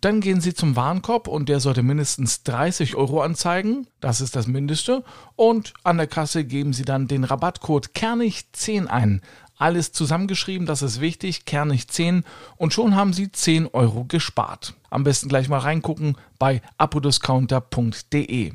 Dann 0.00 0.20
gehen 0.20 0.40
Sie 0.40 0.54
zum 0.54 0.74
Warenkorb 0.76 1.28
und 1.28 1.48
der 1.48 1.60
sollte 1.60 1.82
mindestens 1.82 2.42
30 2.42 2.96
Euro 2.96 3.22
anzeigen. 3.22 3.86
Das 4.00 4.20
ist 4.20 4.34
das 4.36 4.46
Mindeste. 4.46 5.04
Und 5.36 5.72
an 5.82 5.96
der 5.96 6.08
Kasse 6.08 6.44
geben 6.44 6.72
Sie 6.72 6.84
dann 6.84 7.08
den 7.08 7.24
Rabattcode 7.24 7.90
Kernig10 7.94 8.86
ein. 8.86 9.22
Alles 9.56 9.92
zusammengeschrieben, 9.92 10.66
das 10.66 10.82
ist 10.82 11.00
wichtig, 11.00 11.44
kernig 11.44 11.86
10 11.88 12.24
und 12.56 12.72
schon 12.72 12.96
haben 12.96 13.12
Sie 13.12 13.30
10 13.30 13.68
Euro 13.68 14.04
gespart. 14.04 14.74
Am 14.90 15.04
besten 15.04 15.28
gleich 15.28 15.48
mal 15.48 15.58
reingucken 15.58 16.16
bei 16.40 16.60
apodiscounter.de. 16.76 18.52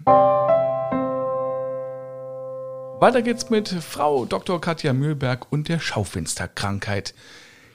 Weiter 3.00 3.22
geht's 3.22 3.50
mit 3.50 3.70
Frau 3.70 4.25
Dr. 4.25 4.60
Katja 4.60 4.91
Mühlberg 4.91 5.50
und 5.53 5.70
der 5.70 5.79
Schaufensterkrankheit. 5.79 7.13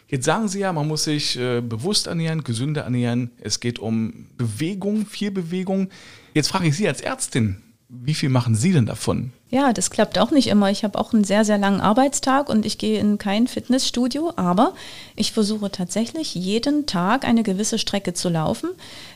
Jetzt 0.07 0.26
sagen 0.26 0.49
Sie 0.49 0.61
ja, 0.61 0.71
man 0.75 0.87
muss 0.87 1.04
sich 1.04 1.38
äh, 1.38 1.62
bewusst 1.62 2.09
ernähren, 2.09 2.45
gesünder 2.45 2.83
ernähren. 2.83 3.31
Es 3.40 3.59
geht 3.59 3.78
um 3.78 4.26
Bewegung, 4.37 5.07
viel 5.07 5.31
Bewegung. 5.31 5.88
Jetzt 6.35 6.49
frage 6.49 6.69
ich 6.69 6.76
Sie 6.76 6.87
als 6.87 7.00
Ärztin, 7.00 7.63
wie 7.88 8.14
viel 8.14 8.28
machen 8.28 8.54
Sie 8.54 8.72
denn 8.72 8.86
davon? 8.86 9.32
Ja, 9.50 9.72
das 9.72 9.90
klappt 9.90 10.18
auch 10.18 10.30
nicht 10.30 10.48
immer. 10.48 10.70
Ich 10.70 10.82
habe 10.82 10.98
auch 10.98 11.12
einen 11.12 11.22
sehr, 11.22 11.44
sehr 11.44 11.58
langen 11.58 11.80
Arbeitstag 11.80 12.48
und 12.48 12.66
ich 12.66 12.78
gehe 12.78 12.98
in 12.98 13.18
kein 13.18 13.46
Fitnessstudio, 13.46 14.32
aber 14.36 14.72
ich 15.14 15.32
versuche 15.32 15.70
tatsächlich 15.70 16.34
jeden 16.34 16.86
Tag 16.86 17.24
eine 17.24 17.42
gewisse 17.42 17.78
Strecke 17.78 18.14
zu 18.14 18.28
laufen. 18.30 18.70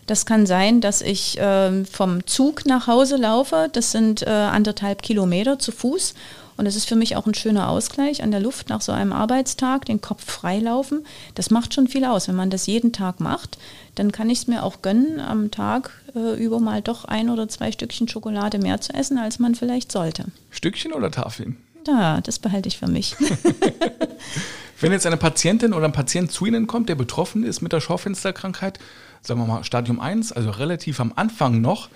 Das 0.06 0.26
kann 0.26 0.46
sein, 0.46 0.80
dass 0.80 1.02
ich 1.02 1.38
äh, 1.40 1.84
vom 1.84 2.26
Zug 2.26 2.66
nach 2.66 2.86
Hause 2.86 3.16
laufe. 3.16 3.68
Das 3.72 3.90
sind 3.90 4.22
äh, 4.22 4.30
anderthalb 4.30 5.02
Kilometer 5.02 5.58
zu 5.58 5.72
Fuß 5.72 6.14
und 6.58 6.66
es 6.66 6.76
ist 6.76 6.88
für 6.88 6.96
mich 6.96 7.16
auch 7.16 7.26
ein 7.26 7.34
schöner 7.34 7.68
Ausgleich 7.68 8.22
an 8.22 8.30
der 8.30 8.40
Luft 8.40 8.68
nach 8.68 8.80
so 8.80 8.92
einem 8.92 9.12
Arbeitstag, 9.12 9.86
den 9.86 10.00
Kopf 10.00 10.24
freilaufen. 10.30 11.06
Das 11.34 11.50
macht 11.50 11.72
schon 11.72 11.88
viel 11.88 12.04
aus. 12.04 12.28
Wenn 12.28 12.34
man 12.34 12.50
das 12.50 12.66
jeden 12.66 12.92
Tag 12.92 13.20
macht, 13.20 13.58
dann 13.94 14.12
kann 14.12 14.28
ich 14.28 14.40
es 14.40 14.46
mir 14.48 14.64
auch 14.64 14.82
gönnen, 14.82 15.20
am 15.20 15.50
Tag 15.50 15.92
äh, 16.14 16.34
über 16.42 16.60
mal 16.60 16.82
doch 16.82 17.04
ein 17.04 17.30
oder 17.30 17.48
zwei 17.48 17.72
Stückchen 17.72 18.08
Schokolade 18.08 18.58
mehr 18.58 18.80
zu 18.80 18.92
essen, 18.92 19.18
als 19.18 19.38
man 19.38 19.54
vielleicht 19.54 19.92
sollte. 19.92 20.26
Stückchen 20.50 20.92
oder 20.92 21.10
Tafeln? 21.10 21.56
Ja, 21.86 22.20
das 22.20 22.38
behalte 22.38 22.68
ich 22.68 22.78
für 22.78 22.88
mich. 22.88 23.14
Wenn 24.80 24.92
jetzt 24.92 25.06
eine 25.06 25.16
Patientin 25.16 25.72
oder 25.72 25.86
ein 25.86 25.92
Patient 25.92 26.30
zu 26.30 26.46
Ihnen 26.46 26.66
kommt, 26.66 26.88
der 26.88 26.94
betroffen 26.94 27.44
ist 27.44 27.62
mit 27.62 27.72
der 27.72 27.80
Schaufensterkrankheit, 27.80 28.78
sagen 29.22 29.40
wir 29.40 29.46
mal 29.46 29.64
Stadium 29.64 30.00
1, 30.00 30.32
also 30.32 30.50
relativ 30.50 31.00
am 31.00 31.12
Anfang 31.16 31.60
noch, 31.60 31.88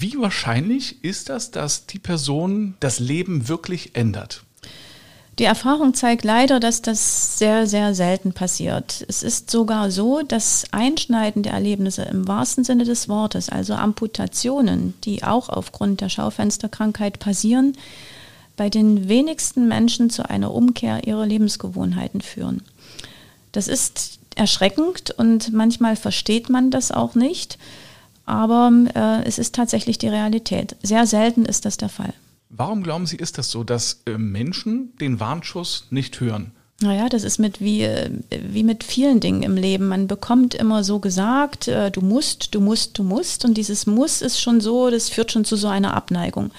wie 0.00 0.18
wahrscheinlich 0.18 1.04
ist 1.04 1.28
das, 1.28 1.50
dass 1.50 1.86
die 1.86 1.98
Person 1.98 2.74
das 2.80 2.98
Leben 2.98 3.48
wirklich 3.48 3.94
ändert? 3.94 4.42
Die 5.38 5.44
Erfahrung 5.44 5.94
zeigt 5.94 6.24
leider, 6.24 6.60
dass 6.60 6.82
das 6.82 7.38
sehr, 7.38 7.66
sehr 7.66 7.94
selten 7.94 8.32
passiert. 8.32 9.04
Es 9.08 9.22
ist 9.22 9.50
sogar 9.50 9.90
so, 9.90 10.20
dass 10.20 10.64
einschneidende 10.70 11.48
Erlebnisse 11.48 12.02
im 12.02 12.28
wahrsten 12.28 12.62
Sinne 12.62 12.84
des 12.84 13.08
Wortes, 13.08 13.48
also 13.48 13.74
Amputationen, 13.74 14.94
die 15.04 15.22
auch 15.22 15.48
aufgrund 15.48 16.02
der 16.02 16.10
Schaufensterkrankheit 16.10 17.20
passieren, 17.20 17.74
bei 18.56 18.68
den 18.68 19.08
wenigsten 19.08 19.66
Menschen 19.66 20.10
zu 20.10 20.28
einer 20.28 20.52
Umkehr 20.52 21.06
ihrer 21.06 21.24
Lebensgewohnheiten 21.24 22.20
führen. 22.20 22.62
Das 23.52 23.66
ist 23.66 24.18
erschreckend 24.36 25.10
und 25.12 25.54
manchmal 25.54 25.96
versteht 25.96 26.50
man 26.50 26.70
das 26.70 26.92
auch 26.92 27.14
nicht 27.14 27.56
aber 28.30 28.70
äh, 28.94 29.24
es 29.26 29.38
ist 29.38 29.54
tatsächlich 29.54 29.98
die 29.98 30.08
Realität. 30.08 30.76
Sehr 30.82 31.06
selten 31.06 31.44
ist 31.44 31.64
das 31.64 31.76
der 31.76 31.88
Fall. 31.88 32.14
Warum 32.48 32.82
glauben 32.82 33.06
Sie, 33.06 33.16
ist 33.16 33.38
das 33.38 33.50
so, 33.50 33.64
dass 33.64 34.02
äh, 34.06 34.16
Menschen 34.16 34.96
den 35.00 35.18
Warnschuss 35.18 35.86
nicht 35.90 36.20
hören? 36.20 36.52
Naja, 36.80 37.08
das 37.08 37.24
ist 37.24 37.38
mit 37.38 37.60
wie, 37.60 37.82
äh, 37.82 38.10
wie 38.30 38.62
mit 38.62 38.84
vielen 38.84 39.20
Dingen 39.20 39.42
im 39.42 39.56
Leben. 39.56 39.88
Man 39.88 40.06
bekommt 40.06 40.54
immer 40.54 40.84
so 40.84 40.98
gesagt, 41.00 41.68
äh, 41.68 41.90
du 41.90 42.00
musst, 42.00 42.54
du 42.54 42.60
musst, 42.60 42.98
du 42.98 43.02
musst. 43.02 43.44
Und 43.44 43.54
dieses 43.54 43.86
Muss 43.86 44.22
ist 44.22 44.40
schon 44.40 44.60
so, 44.60 44.90
das 44.90 45.08
führt 45.08 45.32
schon 45.32 45.44
zu 45.44 45.56
so 45.56 45.68
einer 45.68 45.94
Abneigung. 45.94 46.50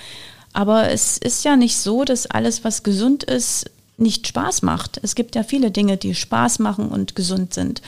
Aber 0.54 0.92
es 0.92 1.18
ist 1.18 1.46
ja 1.46 1.56
nicht 1.56 1.78
so, 1.78 2.04
dass 2.04 2.28
alles, 2.28 2.63
was 2.63 2.84
gesund 2.84 3.24
ist, 3.24 3.72
nicht 3.98 4.28
Spaß 4.28 4.62
macht. 4.62 5.00
Es 5.04 5.16
gibt 5.16 5.36
ja 5.36 5.44
viele 5.44 5.72
Dinge, 5.72 5.96
die 5.96 6.16
Spaß 6.16 6.60
machen 6.60 6.90
und 6.90 7.16
gesund 7.16 7.54
sind. 7.54 7.82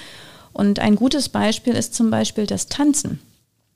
Und 0.53 0.79
ein 0.79 0.95
gutes 0.95 1.29
Beispiel 1.29 1.73
ist 1.73 1.93
zum 1.93 2.09
Beispiel 2.09 2.47
das 2.47 2.67
Tanzen. 2.67 3.19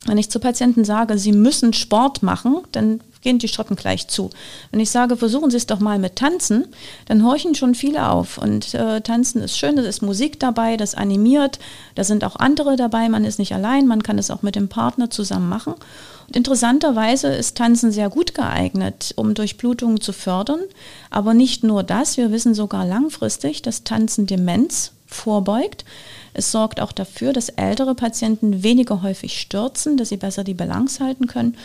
Wenn 0.05 0.17
ich 0.17 0.29
zu 0.29 0.39
Patienten 0.39 0.85
sage, 0.85 1.17
sie 1.17 1.31
müssen 1.31 1.73
Sport 1.73 2.23
machen, 2.23 2.59
dann 2.71 3.01
gehen 3.21 3.39
die 3.39 3.47
Strippen 3.47 3.75
gleich 3.75 4.07
zu. 4.07 4.29
Wenn 4.71 4.79
ich 4.79 4.89
sage, 4.89 5.17
versuchen 5.17 5.51
Sie 5.51 5.57
es 5.57 5.65
doch 5.65 5.79
mal 5.79 5.99
mit 5.99 6.15
Tanzen, 6.15 6.67
dann 7.07 7.25
horchen 7.25 7.55
schon 7.55 7.75
viele 7.75 8.09
auf. 8.09 8.37
Und 8.37 8.73
äh, 8.73 9.01
Tanzen 9.01 9.41
ist 9.41 9.57
schön, 9.57 9.75
da 9.75 9.81
ist 9.81 10.01
Musik 10.01 10.39
dabei, 10.39 10.77
das 10.77 10.95
animiert, 10.95 11.59
da 11.95 12.05
sind 12.05 12.23
auch 12.23 12.37
andere 12.37 12.77
dabei, 12.77 13.09
man 13.09 13.25
ist 13.25 13.39
nicht 13.39 13.53
allein, 13.53 13.87
man 13.87 14.03
kann 14.03 14.17
es 14.17 14.31
auch 14.31 14.43
mit 14.43 14.55
dem 14.55 14.69
Partner 14.69 15.09
zusammen 15.09 15.49
machen. 15.49 15.73
Und 16.27 16.35
interessanterweise 16.35 17.27
ist 17.27 17.57
Tanzen 17.57 17.91
sehr 17.91 18.09
gut 18.09 18.33
geeignet, 18.33 19.13
um 19.17 19.33
Durchblutungen 19.33 19.99
zu 19.99 20.13
fördern. 20.13 20.59
Aber 21.09 21.33
nicht 21.33 21.63
nur 21.63 21.83
das, 21.83 22.17
wir 22.17 22.31
wissen 22.31 22.53
sogar 22.53 22.85
langfristig, 22.85 23.61
dass 23.61 23.83
Tanzen 23.83 24.27
Demenz 24.27 24.91
vorbeugt. 25.05 25.85
Es 26.37 26.51
sorgt 26.51 26.79
auch 26.81 26.91
dafür, 26.91 27.33
dass 27.33 27.49
ältere 27.49 27.95
Patienten 27.95 28.61
weniger 28.61 29.01
häufig 29.01 29.41
stürzen, 29.41 29.97
dass 29.97 30.09
sie 30.09 30.17
besser 30.17 30.43
die 30.43 30.53
Balance 30.53 31.03
halten 31.03 31.25
können. 31.25 31.57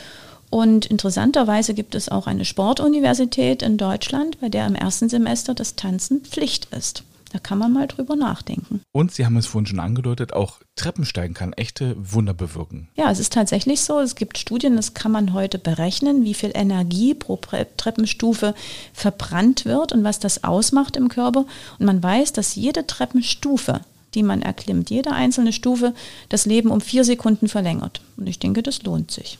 Und 0.49 0.87
interessanterweise 0.87 1.75
gibt 1.75 1.95
es 1.95 2.09
auch 2.09 2.27
eine 2.27 2.47
Sportuniversität 2.47 3.63
in 3.63 3.77
Deutschland, 3.77 4.41
bei 4.41 4.49
der 4.49 4.67
im 4.67 4.75
ersten 4.75 5.11
Semester 5.11 5.55
das 5.55 5.77
Tanzen 5.77 6.23
Pflicht 6.23 6.69
ist. 6.75 7.05
Da 7.33 7.39
kann 7.39 7.59
man 7.59 7.73
mal 7.73 7.87
drüber 7.87 8.17
nachdenken. 8.17 8.83
Und 8.93 9.13
Sie 9.13 9.25
haben 9.25 9.37
es 9.37 9.47
vorhin 9.47 9.67
schon 9.67 9.81
angedeutet, 9.81 10.33
auch 10.33 10.61
Treppensteigen 10.77 11.35
kann 11.35 11.55
echte 11.55 11.97
Wunder 11.99 12.35
bewirken. 12.35 12.89
Ja, 12.95 13.11
es 13.11 13.19
ist 13.19 13.33
tatsächlich 13.33 13.81
so. 13.81 14.01
Es 14.01 14.15
gibt 14.15 14.37
Studien, 14.37 14.77
das 14.77 14.93
kann 14.93 15.13
man 15.13 15.33
heute 15.33 15.59
berechnen, 15.59 16.25
wie 16.25 16.35
viel 16.35 16.53
Energie 16.55 17.15
pro 17.15 17.39
Treppenstufe 17.77 18.55
verbrannt 18.93 19.65
wird 19.65 19.93
und 19.93 20.05
was 20.05 20.19
das 20.19 20.45
ausmacht 20.45 20.97
im 20.97 21.09
Körper. 21.09 21.47
Und 21.79 21.87
man 21.87 22.03
weiß, 22.03 22.33
dass 22.33 22.55
jede 22.55 22.87
Treppenstufe 22.87 23.81
die 24.15 24.23
man 24.23 24.43
erklimmt, 24.43 24.91
jede 24.91 25.13
einzelne 25.13 25.53
Stufe 25.53 25.95
das 26.29 26.47
Leben 26.47 26.71
um 26.71 26.81
vier 26.81 27.05
Sekunden 27.05 27.49
verlängert. 27.49 28.03
Und 28.17 28.29
ich 28.29 28.39
denke, 28.39 28.63
das 28.63 28.83
lohnt 28.83 29.11
sich. 29.11 29.39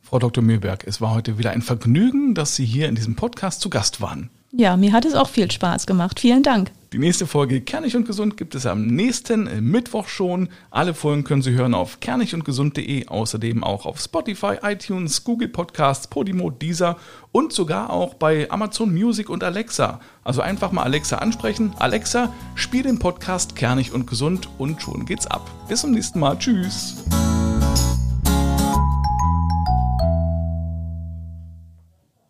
Frau 0.00 0.18
Dr. 0.18 0.42
Mühlberg, 0.42 0.84
es 0.86 1.00
war 1.00 1.14
heute 1.14 1.38
wieder 1.38 1.50
ein 1.52 1.62
Vergnügen, 1.62 2.34
dass 2.34 2.56
Sie 2.56 2.64
hier 2.64 2.88
in 2.88 2.96
diesem 2.96 3.14
Podcast 3.14 3.60
zu 3.60 3.70
Gast 3.70 4.00
waren. 4.00 4.30
Ja, 4.60 4.76
mir 4.76 4.92
hat 4.92 5.06
es 5.06 5.14
auch 5.14 5.30
viel 5.30 5.50
Spaß 5.50 5.86
gemacht. 5.86 6.20
Vielen 6.20 6.42
Dank. 6.42 6.70
Die 6.92 6.98
nächste 6.98 7.26
Folge 7.26 7.62
Kernig 7.62 7.96
und 7.96 8.04
Gesund 8.04 8.36
gibt 8.36 8.54
es 8.54 8.66
am 8.66 8.88
nächsten 8.88 9.48
Mittwoch 9.70 10.06
schon. 10.06 10.50
Alle 10.70 10.92
Folgen 10.92 11.24
können 11.24 11.40
Sie 11.40 11.52
hören 11.52 11.72
auf 11.72 12.00
kernigundgesund.de, 12.00 13.06
außerdem 13.06 13.64
auch 13.64 13.86
auf 13.86 13.98
Spotify, 13.98 14.56
iTunes, 14.62 15.24
Google 15.24 15.48
Podcasts, 15.48 16.08
Podimo, 16.08 16.50
Deezer 16.50 16.98
und 17.32 17.54
sogar 17.54 17.88
auch 17.88 18.12
bei 18.12 18.50
Amazon 18.50 18.92
Music 18.92 19.30
und 19.30 19.42
Alexa. 19.42 19.98
Also 20.24 20.42
einfach 20.42 20.72
mal 20.72 20.82
Alexa 20.82 21.16
ansprechen. 21.16 21.72
Alexa, 21.78 22.30
spiel 22.54 22.82
den 22.82 22.98
Podcast 22.98 23.56
Kernig 23.56 23.94
und 23.94 24.06
Gesund 24.06 24.50
und 24.58 24.82
schon 24.82 25.06
geht's 25.06 25.26
ab. 25.26 25.50
Bis 25.70 25.80
zum 25.80 25.92
nächsten 25.92 26.20
Mal. 26.20 26.38
Tschüss. 26.38 26.96